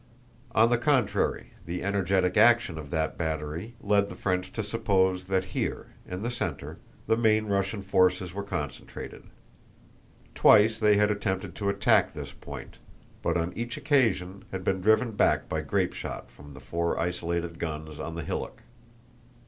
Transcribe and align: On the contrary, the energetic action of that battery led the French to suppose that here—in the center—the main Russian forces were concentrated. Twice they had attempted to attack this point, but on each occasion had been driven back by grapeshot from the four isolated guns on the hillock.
On 0.55 0.71
the 0.71 0.79
contrary, 0.79 1.51
the 1.67 1.83
energetic 1.83 2.35
action 2.35 2.79
of 2.79 2.89
that 2.89 3.19
battery 3.19 3.75
led 3.79 4.09
the 4.09 4.15
French 4.15 4.51
to 4.53 4.63
suppose 4.63 5.25
that 5.25 5.43
here—in 5.53 6.23
the 6.23 6.31
center—the 6.31 7.15
main 7.17 7.45
Russian 7.45 7.83
forces 7.83 8.33
were 8.33 8.41
concentrated. 8.41 9.25
Twice 10.33 10.79
they 10.79 10.97
had 10.97 11.11
attempted 11.11 11.53
to 11.57 11.69
attack 11.69 12.15
this 12.15 12.33
point, 12.33 12.77
but 13.21 13.37
on 13.37 13.53
each 13.55 13.77
occasion 13.77 14.43
had 14.51 14.63
been 14.63 14.81
driven 14.81 15.11
back 15.11 15.47
by 15.47 15.61
grapeshot 15.61 16.31
from 16.31 16.55
the 16.55 16.59
four 16.59 16.99
isolated 16.99 17.59
guns 17.59 17.99
on 17.99 18.15
the 18.15 18.23
hillock. 18.23 18.63